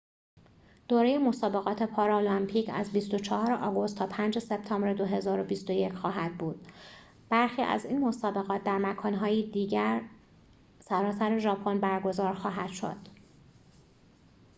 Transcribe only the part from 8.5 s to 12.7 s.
در مکان‌های دیگر سراسر ژاپن برگزار خواهد